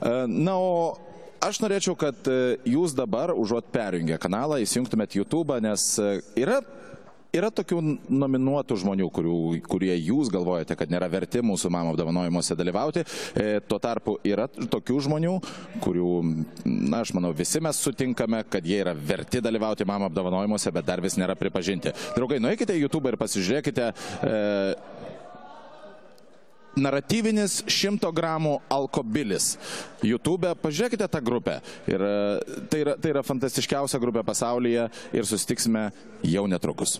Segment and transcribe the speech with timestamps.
[0.00, 0.96] Na, o
[1.44, 2.28] aš norėčiau, kad
[2.68, 5.92] jūs dabar, užuot perjungę kanalą, įsijungtumėt YouTube, nes
[6.38, 6.60] yra
[7.30, 7.78] Yra tokių
[8.10, 9.34] nominuotų žmonių, kurių,
[9.70, 13.04] kurie jūs galvojate, kad nėra verti mūsų mamo apdovanojimuose dalyvauti.
[13.38, 15.36] E, tuo tarpu yra tokių žmonių,
[15.84, 16.14] kurių,
[16.66, 21.02] na, aš manau, visi mes sutinkame, kad jie yra verti dalyvauti mamo apdovanojimuose, bet dar
[21.04, 21.94] vis nėra pripažinti.
[22.16, 23.92] Draugai, nueikite į YouTube ir pasižiūrėkite.
[24.26, 24.34] E,
[26.78, 29.54] naratyvinis 100 gramų alkobilis.
[30.06, 31.58] YouTube, pažiūrėkite tą grupę.
[31.90, 32.04] Ir
[32.70, 35.88] tai yra, tai yra fantastiškiausia grupė pasaulyje ir susitiksime
[36.26, 36.98] jau netrukus.